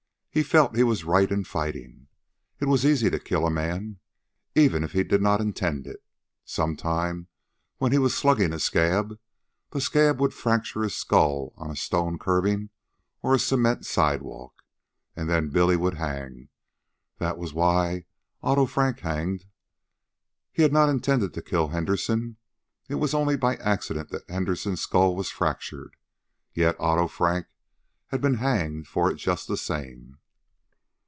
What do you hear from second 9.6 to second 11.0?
the scab would fracture his